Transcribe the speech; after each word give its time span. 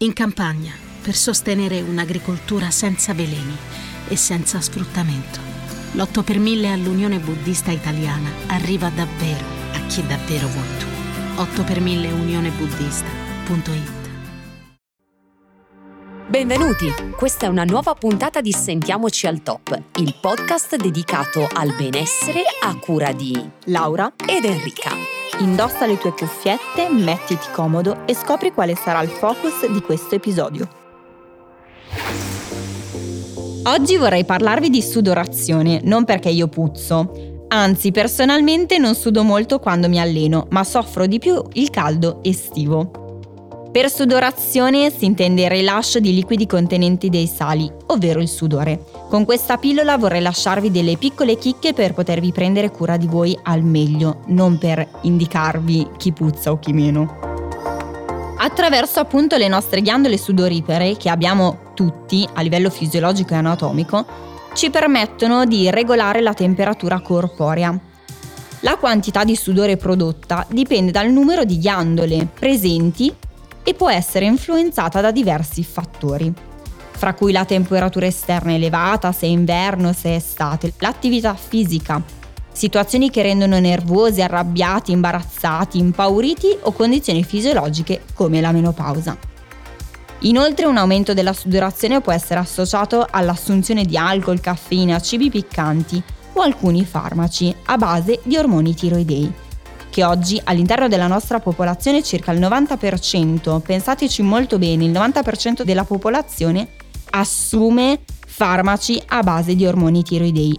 In 0.00 0.12
campagna, 0.12 0.72
per 1.02 1.16
sostenere 1.16 1.80
un'agricoltura 1.80 2.70
senza 2.70 3.14
veleni 3.14 3.56
e 4.06 4.14
senza 4.14 4.60
sfruttamento. 4.60 5.40
L'8 5.94 6.22
per 6.22 6.38
1000 6.38 6.70
all'Unione 6.70 7.18
Buddista 7.18 7.72
Italiana 7.72 8.30
arriva 8.46 8.90
davvero 8.90 9.44
a 9.72 9.80
chi 9.88 10.06
davvero 10.06 10.46
vuoi 10.46 10.78
tu. 10.78 10.86
8 11.40 11.64
per 11.64 11.80
1000 11.80 12.12
unionebuddista.it 12.12 13.96
Benvenuti! 16.28 16.92
Questa 17.16 17.46
è 17.46 17.48
una 17.48 17.64
nuova 17.64 17.94
puntata 17.94 18.40
di 18.40 18.52
Sentiamoci 18.52 19.26
al 19.26 19.42
Top, 19.42 19.76
il 19.96 20.14
podcast 20.20 20.76
dedicato 20.76 21.48
al 21.52 21.74
benessere 21.74 22.42
a 22.62 22.76
cura 22.76 23.10
di 23.10 23.36
Laura 23.64 24.12
ed 24.24 24.44
Enrica. 24.44 25.17
Indossa 25.40 25.86
le 25.86 25.98
tue 25.98 26.12
cuffiette, 26.12 26.88
mettiti 26.90 27.46
comodo 27.52 28.06
e 28.06 28.14
scopri 28.14 28.52
quale 28.52 28.74
sarà 28.74 29.02
il 29.02 29.08
focus 29.08 29.70
di 29.70 29.80
questo 29.80 30.16
episodio. 30.16 30.68
Oggi 33.64 33.96
vorrei 33.96 34.24
parlarvi 34.24 34.68
di 34.68 34.82
sudorazione, 34.82 35.80
non 35.84 36.04
perché 36.04 36.28
io 36.28 36.48
puzzo. 36.48 37.44
Anzi, 37.48 37.92
personalmente 37.92 38.78
non 38.78 38.96
sudo 38.96 39.22
molto 39.22 39.60
quando 39.60 39.88
mi 39.88 40.00
alleno, 40.00 40.48
ma 40.50 40.64
soffro 40.64 41.06
di 41.06 41.20
più 41.20 41.40
il 41.52 41.70
caldo 41.70 42.18
estivo. 42.22 43.07
Per 43.70 43.90
sudorazione 43.90 44.90
si 44.90 45.04
intende 45.04 45.42
il 45.42 45.50
rilascio 45.50 46.00
di 46.00 46.14
liquidi 46.14 46.46
contenenti 46.46 47.10
dei 47.10 47.26
sali, 47.26 47.70
ovvero 47.88 48.18
il 48.20 48.28
sudore. 48.28 48.82
Con 49.10 49.26
questa 49.26 49.58
pillola 49.58 49.98
vorrei 49.98 50.22
lasciarvi 50.22 50.70
delle 50.70 50.96
piccole 50.96 51.36
chicche 51.36 51.74
per 51.74 51.92
potervi 51.92 52.32
prendere 52.32 52.70
cura 52.70 52.96
di 52.96 53.06
voi 53.06 53.38
al 53.42 53.62
meglio, 53.62 54.22
non 54.28 54.56
per 54.56 54.88
indicarvi 55.02 55.90
chi 55.98 56.12
puzza 56.12 56.50
o 56.50 56.58
chi 56.58 56.72
meno. 56.72 57.18
Attraverso 58.38 59.00
appunto 59.00 59.36
le 59.36 59.48
nostre 59.48 59.82
ghiandole 59.82 60.16
sudoripere, 60.16 60.96
che 60.96 61.10
abbiamo 61.10 61.72
tutti 61.74 62.26
a 62.32 62.40
livello 62.40 62.70
fisiologico 62.70 63.34
e 63.34 63.36
anatomico, 63.36 64.06
ci 64.54 64.70
permettono 64.70 65.44
di 65.44 65.68
regolare 65.70 66.22
la 66.22 66.32
temperatura 66.32 67.00
corporea. 67.00 67.78
La 68.60 68.76
quantità 68.76 69.24
di 69.24 69.36
sudore 69.36 69.76
prodotta 69.76 70.46
dipende 70.48 70.90
dal 70.90 71.10
numero 71.10 71.44
di 71.44 71.58
ghiandole 71.58 72.26
presenti 72.32 73.14
e 73.68 73.74
può 73.74 73.90
essere 73.90 74.24
influenzata 74.24 75.02
da 75.02 75.10
diversi 75.10 75.62
fattori, 75.62 76.32
fra 76.90 77.12
cui 77.12 77.32
la 77.32 77.44
temperatura 77.44 78.06
esterna 78.06 78.54
elevata, 78.54 79.12
se 79.12 79.26
è 79.26 79.28
inverno, 79.28 79.92
se 79.92 80.08
è 80.08 80.14
estate, 80.14 80.72
l'attività 80.78 81.34
fisica, 81.34 82.02
situazioni 82.50 83.10
che 83.10 83.20
rendono 83.20 83.58
nervosi, 83.58 84.22
arrabbiati, 84.22 84.92
imbarazzati, 84.92 85.76
impauriti 85.76 86.56
o 86.62 86.72
condizioni 86.72 87.22
fisiologiche 87.22 88.04
come 88.14 88.40
la 88.40 88.52
menopausa. 88.52 89.18
Inoltre 90.20 90.64
un 90.64 90.78
aumento 90.78 91.12
della 91.12 91.34
sudorazione 91.34 92.00
può 92.00 92.12
essere 92.12 92.40
associato 92.40 93.06
all'assunzione 93.10 93.84
di 93.84 93.98
alcol, 93.98 94.40
caffeina, 94.40 94.98
cibi 94.98 95.28
piccanti 95.28 96.02
o 96.32 96.40
alcuni 96.40 96.86
farmaci 96.86 97.54
a 97.66 97.76
base 97.76 98.20
di 98.22 98.38
ormoni 98.38 98.74
tiroidei 98.74 99.46
che 99.98 100.04
oggi 100.04 100.40
all'interno 100.44 100.86
della 100.86 101.08
nostra 101.08 101.40
popolazione 101.40 102.04
circa 102.04 102.30
il 102.30 102.38
90%, 102.38 103.58
pensateci 103.58 104.22
molto 104.22 104.56
bene, 104.56 104.84
il 104.84 104.92
90% 104.92 105.62
della 105.62 105.82
popolazione 105.82 106.68
assume 107.10 108.02
farmaci 108.24 109.02
a 109.06 109.24
base 109.24 109.56
di 109.56 109.66
ormoni 109.66 110.04
tiroidei 110.04 110.56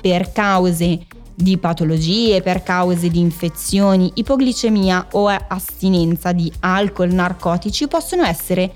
per 0.00 0.32
cause 0.32 1.00
di 1.34 1.58
patologie, 1.58 2.40
per 2.40 2.62
cause 2.62 3.10
di 3.10 3.18
infezioni, 3.18 4.10
ipoglicemia 4.14 5.08
o 5.10 5.28
astinenza 5.28 6.32
di 6.32 6.50
alcol, 6.60 7.10
narcotici 7.10 7.86
possono 7.88 8.24
essere 8.24 8.72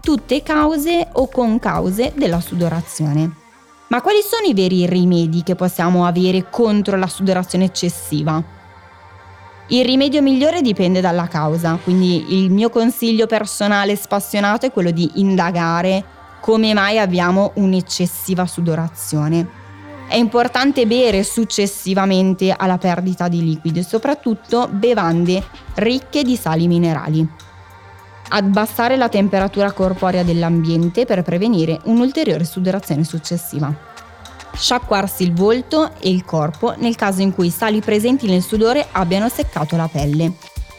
tutte 0.00 0.42
cause 0.42 1.08
o 1.12 1.28
concause 1.28 2.14
della 2.16 2.40
sudorazione. 2.40 3.30
Ma 3.88 4.00
quali 4.00 4.20
sono 4.22 4.46
i 4.46 4.54
veri 4.54 4.86
rimedi 4.86 5.42
che 5.42 5.56
possiamo 5.56 6.06
avere 6.06 6.48
contro 6.48 6.96
la 6.96 7.06
sudorazione 7.06 7.66
eccessiva? 7.66 8.55
Il 9.68 9.84
rimedio 9.84 10.22
migliore 10.22 10.62
dipende 10.62 11.00
dalla 11.00 11.26
causa, 11.26 11.76
quindi 11.82 12.40
il 12.40 12.52
mio 12.52 12.70
consiglio 12.70 13.26
personale 13.26 13.96
spassionato 13.96 14.66
è 14.66 14.70
quello 14.70 14.92
di 14.92 15.10
indagare 15.14 16.04
come 16.40 16.72
mai 16.72 17.00
abbiamo 17.00 17.50
un'eccessiva 17.56 18.46
sudorazione. 18.46 19.64
È 20.08 20.14
importante 20.14 20.86
bere 20.86 21.24
successivamente 21.24 22.54
alla 22.56 22.78
perdita 22.78 23.26
di 23.26 23.42
liquidi, 23.42 23.82
soprattutto 23.82 24.68
bevande 24.70 25.42
ricche 25.74 26.22
di 26.22 26.36
sali 26.36 26.68
minerali. 26.68 27.26
Abbassare 28.28 28.96
la 28.96 29.08
temperatura 29.08 29.72
corporea 29.72 30.22
dell'ambiente 30.22 31.04
per 31.06 31.22
prevenire 31.22 31.80
un'ulteriore 31.86 32.44
sudorazione 32.44 33.02
successiva 33.02 33.94
sciacquarsi 34.56 35.22
il 35.22 35.32
volto 35.32 35.92
e 36.00 36.10
il 36.10 36.24
corpo 36.24 36.74
nel 36.78 36.96
caso 36.96 37.22
in 37.22 37.34
cui 37.34 37.48
i 37.48 37.50
sali 37.50 37.80
presenti 37.80 38.26
nel 38.26 38.42
sudore 38.42 38.86
abbiano 38.92 39.28
seccato 39.28 39.76
la 39.76 39.88
pelle. 39.88 40.32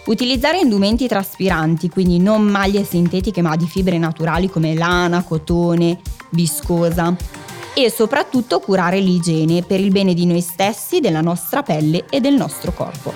Utilizzare 0.06 0.60
indumenti 0.60 1.08
traspiranti, 1.08 1.90
quindi 1.90 2.20
non 2.20 2.42
maglie 2.42 2.86
sintetiche 2.86 3.42
ma 3.42 3.56
di 3.56 3.68
fibre 3.68 3.98
naturali 3.98 4.50
come 4.50 4.74
lana, 4.74 5.24
cotone, 5.24 6.00
viscosa 6.30 7.16
e 7.74 7.92
soprattutto 7.92 8.60
curare 8.60 9.00
l'igiene 9.00 9.62
per 9.62 9.80
il 9.80 9.92
bene 9.92 10.14
di 10.14 10.26
noi 10.26 10.42
stessi, 10.42 11.00
della 11.00 11.22
nostra 11.22 11.62
pelle 11.62 12.06
e 12.09 12.20
del 12.20 12.34
nostro 12.34 12.72
corpo. 12.72 13.14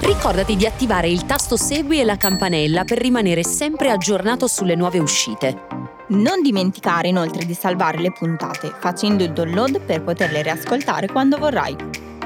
Ricordati 0.00 0.56
di 0.56 0.66
attivare 0.66 1.08
il 1.08 1.26
tasto 1.26 1.56
Segui 1.56 2.00
e 2.00 2.04
la 2.04 2.16
campanella 2.16 2.82
per 2.82 2.98
rimanere 2.98 3.44
sempre 3.44 3.90
aggiornato 3.90 4.48
sulle 4.48 4.74
nuove 4.74 4.98
uscite. 4.98 5.91
Non 6.12 6.42
dimenticare 6.42 7.08
inoltre 7.08 7.46
di 7.46 7.54
salvare 7.54 7.98
le 7.98 8.12
puntate 8.12 8.70
facendo 8.78 9.24
il 9.24 9.32
download 9.32 9.80
per 9.80 10.02
poterle 10.02 10.42
riascoltare 10.42 11.06
quando 11.06 11.38
vorrai. 11.38 11.74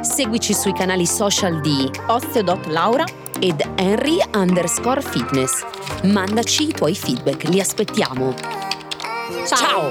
Seguici 0.01 0.55
sui 0.55 0.73
canali 0.73 1.07
social 1.07 1.61
di 1.61 1.89
Osteo.Laura 2.09 3.05
ed 3.39 3.63
Henry 3.77 4.19
underscore 4.35 5.01
fitness. 5.01 5.65
Mandaci 6.03 6.71
i 6.71 6.73
tuoi 6.73 6.97
feedback, 6.97 7.45
li 7.45 7.61
aspettiamo. 7.61 8.35
Ciao! 9.47 9.57
Ciao! 9.57 9.91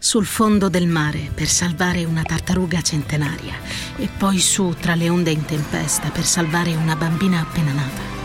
Sul 0.00 0.26
fondo 0.26 0.68
del 0.68 0.86
mare 0.86 1.32
per 1.34 1.48
salvare 1.48 2.04
una 2.04 2.22
tartaruga 2.22 2.82
centenaria 2.82 3.54
e 3.96 4.08
poi 4.16 4.38
su 4.38 4.76
tra 4.78 4.94
le 4.94 5.08
onde 5.08 5.32
in 5.32 5.44
tempesta 5.44 6.10
per 6.10 6.24
salvare 6.24 6.72
una 6.76 6.94
bambina 6.94 7.40
appena 7.40 7.72
nata. 7.72 8.17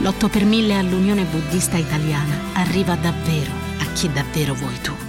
L'8 0.00 0.28
per 0.28 0.44
1000 0.44 0.76
all'Unione 0.76 1.24
Buddista 1.24 1.76
Italiana 1.76 2.34
arriva 2.54 2.96
davvero 2.96 3.52
a 3.78 3.84
chi 3.92 4.10
davvero 4.12 4.54
vuoi 4.54 4.80
tu. 4.80 5.03